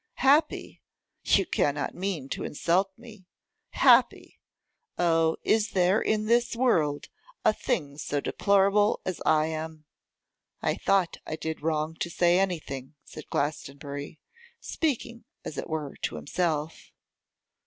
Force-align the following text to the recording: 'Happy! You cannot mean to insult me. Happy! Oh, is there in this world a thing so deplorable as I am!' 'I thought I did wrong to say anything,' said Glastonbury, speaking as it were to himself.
'Happy! 0.15 0.81
You 1.23 1.45
cannot 1.45 1.93
mean 1.93 2.27
to 2.29 2.43
insult 2.43 2.89
me. 2.97 3.27
Happy! 3.69 4.39
Oh, 4.97 5.37
is 5.43 5.73
there 5.73 6.01
in 6.01 6.25
this 6.25 6.55
world 6.55 7.09
a 7.45 7.53
thing 7.53 7.99
so 7.99 8.19
deplorable 8.19 8.99
as 9.05 9.21
I 9.27 9.45
am!' 9.45 9.85
'I 10.63 10.75
thought 10.77 11.17
I 11.27 11.35
did 11.35 11.61
wrong 11.61 11.93
to 11.97 12.09
say 12.09 12.39
anything,' 12.39 12.95
said 13.05 13.27
Glastonbury, 13.29 14.19
speaking 14.59 15.25
as 15.45 15.59
it 15.59 15.69
were 15.69 15.95
to 15.97 16.15
himself. 16.15 16.91